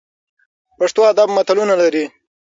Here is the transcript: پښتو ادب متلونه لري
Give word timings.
پښتو 0.77 1.01
ادب 1.11 1.29
متلونه 1.35 1.75
لري 1.81 2.05